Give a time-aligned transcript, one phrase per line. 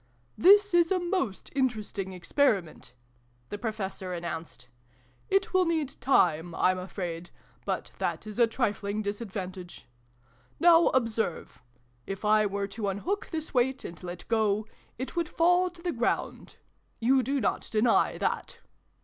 [0.47, 2.95] "This is a most interesting Experiment!"
[3.49, 4.67] the Professor announced.
[5.29, 5.51] "It xxi] THE PROFESSOR'S LECTURE.
[5.51, 7.29] 343 will need time, I'm afraid:
[7.65, 9.85] but that is a trifling disadvantage.
[10.59, 11.61] Now observe.
[12.07, 14.65] If I were to un hook this weight, and let go,
[14.97, 16.55] it would fall to the ground.
[16.99, 18.57] You do not deny that